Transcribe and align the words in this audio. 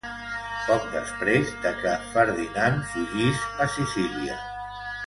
Poc 0.69 0.87
després 0.95 1.53
de 1.67 1.75
que 1.83 1.93
Ferdinand 2.15 2.83
fugís 2.95 3.47
a 3.67 3.71
Sicília. 3.79 4.43